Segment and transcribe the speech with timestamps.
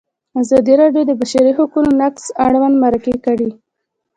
[0.41, 3.49] ازادي راډیو د د بشري حقونو نقض اړوند مرکې کړي.